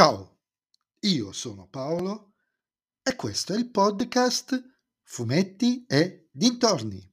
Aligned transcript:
Ciao, 0.00 0.38
io 1.00 1.30
sono 1.30 1.68
Paolo 1.70 2.32
e 3.02 3.14
questo 3.16 3.52
è 3.52 3.58
il 3.58 3.68
podcast 3.68 4.58
Fumetti 5.02 5.84
e 5.86 6.30
Dintorni. 6.32 7.06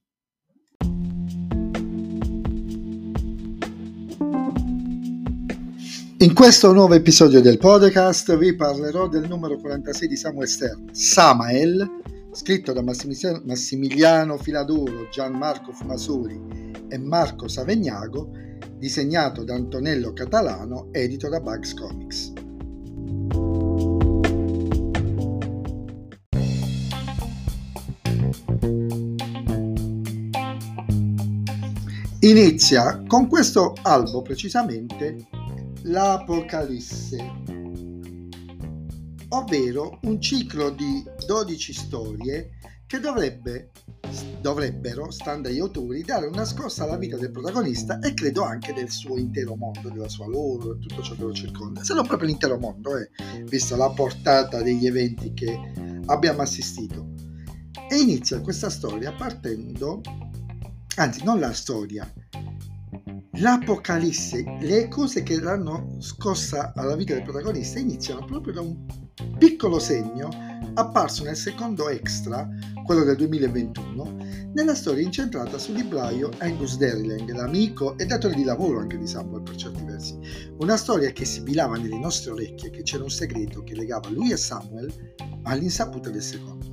In 6.20 6.34
questo 6.34 6.72
nuovo 6.72 6.94
episodio 6.94 7.42
del 7.42 7.58
podcast 7.58 8.38
vi 8.38 8.56
parlerò 8.56 9.10
del 9.10 9.28
numero 9.28 9.58
46 9.58 10.08
di 10.08 10.16
Samuel 10.16 10.48
Stern, 10.48 10.94
Samael, 10.94 11.86
scritto 12.32 12.72
da 12.72 12.82
Massimiliano 12.82 14.38
Filadoro, 14.38 15.10
Gianmarco 15.12 15.74
Fumasoli 15.74 16.72
e 16.88 16.98
Marco 16.98 17.50
Savegnago, 17.50 18.32
disegnato 18.78 19.44
da 19.44 19.56
Antonello 19.56 20.14
Catalano, 20.14 20.88
edito 20.94 21.28
da 21.28 21.42
Bugs 21.42 21.74
Comics. 21.74 22.46
Inizia 32.22 33.04
con 33.06 33.28
questo 33.28 33.76
albo 33.84 34.24
precisamente 34.24 35.28
l'Apocalisse, 35.84 37.18
ovvero 39.30 40.00
un 40.02 40.20
ciclo 40.20 40.72
di 40.72 41.04
12 41.28 41.74
storie 41.74 42.58
che 42.88 43.00
dovrebbe, 43.00 43.70
dovrebbero, 44.42 45.12
stando 45.12 45.50
agli 45.50 45.60
autori, 45.60 46.02
dare 46.02 46.26
una 46.26 46.44
scossa 46.44 46.86
alla 46.86 46.98
vita 46.98 47.18
del 47.18 47.30
protagonista 47.30 48.00
e 48.00 48.16
credo 48.16 48.44
anche 48.44 48.74
del 48.74 48.90
suo 48.90 49.20
intero 49.20 49.56
mondo, 49.56 49.90
della 49.90 50.10
sua 50.10 50.26
loro 50.26 50.74
e 50.74 50.80
tutto 50.80 51.04
ciò 51.04 51.14
che 51.14 51.22
lo 51.22 51.34
circonda, 51.34 51.84
se 51.84 51.94
non 51.94 52.08
proprio 52.08 52.30
l'intero 52.30 52.58
mondo, 52.58 52.98
eh, 52.98 53.12
visto 53.44 53.76
la 53.76 53.92
portata 53.92 54.64
degli 54.64 54.88
eventi 54.88 55.36
che 55.36 56.02
abbiamo 56.08 56.42
assistito. 56.42 57.14
E 57.90 57.96
inizia 57.96 58.42
questa 58.42 58.72
storia 58.72 59.14
partendo, 59.14 60.02
anzi 60.98 61.24
non 61.24 61.40
la 61.40 61.54
storia, 61.54 62.12
l'Apocalisse, 63.34 64.44
le 64.62 64.88
cose 64.88 65.22
che 65.22 65.40
danno 65.40 65.96
scossa 66.00 66.74
alla 66.76 66.96
vita 66.96 67.14
del 67.14 67.24
protagonista 67.24 67.78
iniziano 67.78 68.26
proprio 68.26 68.54
da 68.54 68.62
un 68.62 68.86
piccolo 69.38 69.78
segno 69.78 70.30
apparso 70.74 71.24
nel 71.24 71.36
secondo 71.36 71.90
extra, 71.90 72.48
quello 72.84 73.04
del 73.04 73.16
2021, 73.16 74.18
nella 74.54 74.74
storia 74.74 75.04
incentrata 75.04 75.60
sul 75.60 75.76
libraio 75.76 76.32
Angus 76.40 76.78
Derling, 76.78 77.30
l'amico 77.32 77.96
e 77.98 78.06
datore 78.06 78.34
di 78.34 78.44
lavoro 78.44 78.80
anche 78.80 78.98
di 78.98 79.08
Samuel 79.08 79.44
per 79.44 79.56
certi 79.56 79.84
versi. 79.84 80.18
Una 80.58 80.78
storia 80.78 81.12
che 81.12 81.26
sibilava 81.26 81.78
nelle 81.78 82.00
nostre 82.00 82.32
orecchie 82.32 82.72
che 82.72 82.82
c'era 82.82 83.04
un 83.04 83.12
segreto 83.12 83.64
che 83.64 83.76
legava 83.76 84.10
lui 84.10 84.32
e 84.32 84.38
Samuel 84.38 84.92
all'insaputa 85.44 86.10
del 86.10 86.24
secondo. 86.24 86.67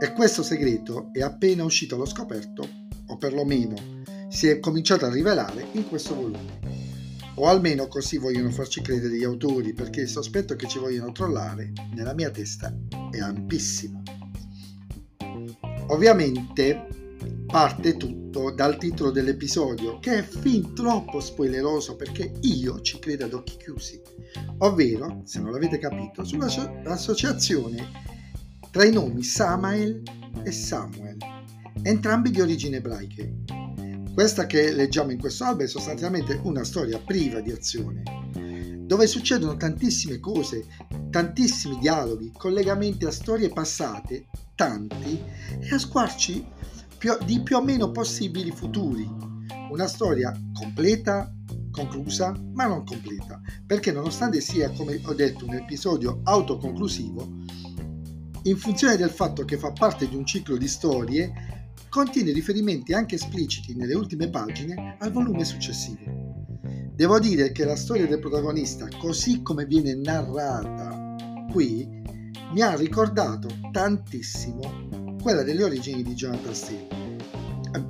E 0.00 0.12
questo 0.12 0.42
segreto 0.42 1.10
è 1.12 1.20
appena 1.20 1.64
uscito 1.64 1.94
allo 1.94 2.06
scoperto, 2.06 2.68
o 3.06 3.16
perlomeno 3.16 4.02
si 4.28 4.46
è 4.46 4.60
cominciato 4.60 5.04
a 5.04 5.10
rivelare 5.10 5.66
in 5.72 5.86
questo 5.88 6.14
volume. 6.14 6.58
O 7.34 7.46
almeno 7.46 7.86
così 7.88 8.18
vogliono 8.18 8.50
farci 8.50 8.80
credere 8.80 9.16
gli 9.16 9.24
autori, 9.24 9.72
perché 9.72 10.02
il 10.02 10.08
sospetto 10.08 10.56
che 10.56 10.68
ci 10.68 10.78
vogliono 10.78 11.12
trollare 11.12 11.72
nella 11.94 12.14
mia 12.14 12.30
testa 12.30 12.74
è 13.10 13.18
ampissimo. 13.18 14.02
Ovviamente 15.88 16.86
parte 17.46 17.96
tutto 17.96 18.52
dal 18.52 18.78
titolo 18.78 19.10
dell'episodio, 19.10 19.98
che 19.98 20.18
è 20.18 20.22
fin 20.22 20.72
troppo 20.74 21.20
spoileroso 21.20 21.96
perché 21.96 22.32
io 22.42 22.80
ci 22.80 22.98
credo 22.98 23.24
ad 23.24 23.32
occhi 23.32 23.56
chiusi, 23.56 24.00
ovvero, 24.58 25.22
se 25.24 25.40
non 25.40 25.50
l'avete 25.50 25.78
capito, 25.78 26.24
sull'associazione 26.24 28.09
tra 28.70 28.84
i 28.84 28.92
nomi 28.92 29.22
Samael 29.24 30.02
e 30.44 30.52
Samuel, 30.52 31.16
entrambi 31.82 32.30
di 32.30 32.40
origini 32.40 32.76
ebraiche, 32.76 33.38
questa 34.14 34.46
che 34.46 34.72
leggiamo 34.72 35.10
in 35.10 35.18
questo 35.18 35.44
albo 35.44 35.64
è 35.64 35.66
sostanzialmente 35.66 36.38
una 36.44 36.62
storia 36.62 36.98
priva 36.98 37.40
di 37.40 37.50
azione, 37.50 38.02
dove 38.86 39.08
succedono 39.08 39.56
tantissime 39.56 40.20
cose, 40.20 40.66
tantissimi 41.10 41.78
dialoghi, 41.78 42.32
collegamenti 42.36 43.06
a 43.06 43.10
storie 43.10 43.48
passate, 43.48 44.26
tanti, 44.54 45.20
e 45.58 45.74
a 45.74 45.78
squarci 45.78 46.46
più, 46.96 47.16
di 47.24 47.40
più 47.40 47.56
o 47.56 47.62
meno 47.62 47.90
possibili 47.90 48.52
futuri. 48.52 49.08
Una 49.70 49.86
storia 49.86 50.32
completa, 50.52 51.32
conclusa, 51.72 52.34
ma 52.52 52.66
non 52.66 52.84
completa, 52.84 53.40
perché 53.66 53.90
nonostante 53.90 54.40
sia, 54.40 54.70
come 54.70 55.00
ho 55.04 55.14
detto, 55.14 55.44
un 55.44 55.54
episodio 55.54 56.20
autoconclusivo, 56.24 57.39
in 58.44 58.56
funzione 58.56 58.96
del 58.96 59.10
fatto 59.10 59.44
che 59.44 59.56
fa 59.56 59.72
parte 59.72 60.08
di 60.08 60.16
un 60.16 60.24
ciclo 60.24 60.56
di 60.56 60.68
storie, 60.68 61.64
contiene 61.88 62.32
riferimenti 62.32 62.92
anche 62.92 63.16
espliciti 63.16 63.74
nelle 63.74 63.94
ultime 63.94 64.30
pagine 64.30 64.96
al 64.98 65.12
volume 65.12 65.44
successivo. 65.44 66.48
Devo 66.94 67.18
dire 67.18 67.52
che 67.52 67.64
la 67.64 67.76
storia 67.76 68.06
del 68.06 68.20
protagonista, 68.20 68.86
così 68.98 69.42
come 69.42 69.64
viene 69.64 69.94
narrata 69.94 71.14
qui, 71.50 71.88
mi 72.52 72.60
ha 72.62 72.74
ricordato 72.74 73.48
tantissimo 73.72 75.16
quella 75.22 75.42
delle 75.42 75.64
origini 75.64 76.02
di 76.02 76.14
Jonathan 76.14 76.54
Steele 76.54 76.88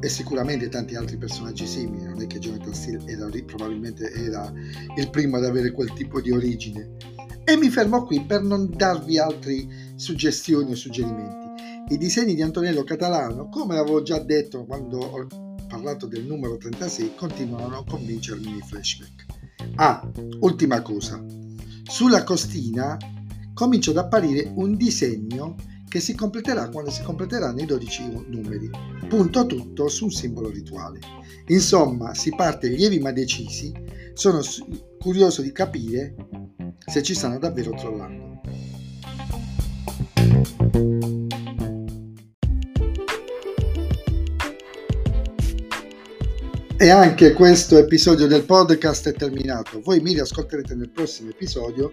e 0.00 0.09
sicuramente 0.09 0.69
tanti 0.69 0.94
altri 0.94 1.17
personaggi 1.17 1.67
simili, 1.67 2.05
non 2.05 2.21
è 2.21 2.27
che 2.27 2.38
Jonathan 2.38 2.75
Steele 2.75 3.05
era, 3.06 3.28
probabilmente 3.47 4.12
era 4.12 4.53
il 4.97 5.11
primo 5.11 5.37
ad 5.37 5.44
avere 5.44 5.72
quel 5.72 5.93
tipo 5.93 6.21
di 6.21 6.31
origine. 6.31 6.97
E 7.44 7.56
mi 7.56 7.69
fermo 7.71 8.05
qui 8.05 8.25
per 8.25 8.43
non 8.43 8.71
darvi 8.71 9.19
altre 9.19 9.90
suggestioni 10.00 10.72
o 10.72 10.75
suggerimenti. 10.75 11.93
I 11.93 11.99
disegni 11.99 12.34
di 12.34 12.41
Antonello 12.41 12.84
Catalano, 12.84 13.50
come 13.50 13.77
avevo 13.77 14.03
già 14.03 14.19
detto 14.19 14.65
quando 14.65 14.99
ho 14.99 15.27
parlato 15.69 16.06
del 16.06 16.25
numero 16.25 16.56
36, 16.56 17.15
continuano 17.15 17.77
a 17.77 17.84
convincermi 17.84 18.50
nei 18.50 18.62
flashback. 18.62 19.27
Ah, 19.75 20.11
ultima 20.41 20.81
cosa. 20.81 21.22
Sulla 21.84 22.25
costina 22.25 22.97
comincia 23.53 23.91
ad 23.91 23.99
apparire 23.99 24.50
un 24.55 24.75
disegno 24.75 25.56
che 25.87 26.00
si 26.00 26.15
completerà 26.15 26.71
quando 26.71 26.91
si 26.91 27.03
completeranno 27.03 27.61
i 27.61 27.67
12 27.67 28.25
numeri. 28.28 28.71
Punto 29.06 29.44
tutto 29.44 29.88
su 29.88 30.05
un 30.05 30.11
simbolo 30.11 30.49
rituale. 30.49 31.00
Insomma, 31.49 32.15
si 32.15 32.31
parte 32.34 32.69
lievi 32.69 33.00
ma 33.00 33.12
decisi. 33.12 33.72
Sono 34.15 34.41
curioso 34.99 35.43
di 35.43 35.53
capire 35.53 36.15
se 36.87 37.03
ci 37.03 37.15
stanno 37.15 37.38
davvero 37.38 37.72
trollando. 37.72 38.41
E 46.78 46.89
anche 46.89 47.34
questo 47.34 47.77
episodio 47.77 48.27
del 48.27 48.45
podcast 48.45 49.09
è 49.09 49.12
terminato. 49.12 49.83
Voi 49.83 50.00
mi 50.00 50.15
riascolterete 50.15 50.75
nel 50.75 50.89
prossimo 50.89 51.29
episodio. 51.29 51.93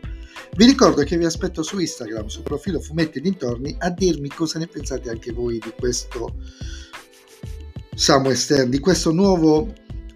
Vi 0.56 0.66
ricordo 0.66 1.03
che 1.03 1.18
vi 1.18 1.25
aspetto 1.25 1.62
su 1.62 1.78
Instagram, 1.78 2.28
sul 2.28 2.44
profilo 2.44 2.80
Fumetti 2.80 3.19
Dintorni, 3.19 3.75
a 3.80 3.90
dirmi 3.90 4.30
cosa 4.30 4.59
ne 4.59 4.68
pensate 4.68 5.09
anche 5.09 5.34
voi 5.34 5.59
di 5.59 5.74
questo 5.78 6.38
Samuel 7.94 8.38
Stern, 8.38 8.69
di 8.69 8.80
questo 8.80 9.12
nuovo 9.12 9.74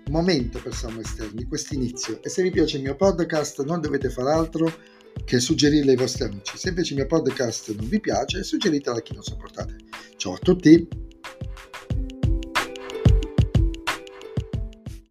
momento 0.10 0.62
per 0.64 0.74
Samuel 0.74 1.06
Stern, 1.06 1.36
di 1.36 1.46
questo 1.46 1.74
inizio. 1.74 2.24
E 2.24 2.30
se 2.30 2.42
vi 2.42 2.52
piace 2.52 2.78
il 2.78 2.84
mio 2.84 2.96
podcast 2.96 3.64
non 3.64 3.82
dovete 3.82 4.10
fare 4.10 4.32
altro 4.32 4.72
che 5.24 5.40
suggerirlo 5.40 5.92
ai 5.92 5.98
vostri 5.98 6.24
amici. 6.24 6.58
Se 6.58 6.70
invece 6.70 6.94
il 6.94 7.00
mio 7.00 7.08
podcast 7.08 7.74
non 7.76 7.88
vi 7.88 8.00
piace, 8.00 8.44
suggeritelo 8.44 8.98
a 8.98 9.02
chi 9.02 9.14
non 9.14 9.24
sopportate. 9.24 9.76
Ciao 10.18 10.34
a 10.34 10.38
tutti! 10.38 11.11